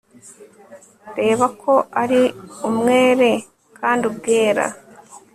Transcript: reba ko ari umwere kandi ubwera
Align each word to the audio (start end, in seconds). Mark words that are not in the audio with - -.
reba 1.17 1.45
ko 1.61 1.73
ari 2.01 2.21
umwere 2.69 3.29
kandi 3.77 4.03
ubwera 4.11 4.65